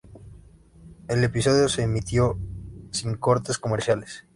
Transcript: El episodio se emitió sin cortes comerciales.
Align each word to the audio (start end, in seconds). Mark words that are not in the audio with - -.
El 1.09 1.23
episodio 1.23 1.69
se 1.69 1.83
emitió 1.83 2.35
sin 2.89 3.17
cortes 3.17 3.59
comerciales. 3.59 4.25